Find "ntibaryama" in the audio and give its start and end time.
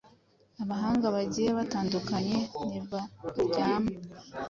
2.65-3.91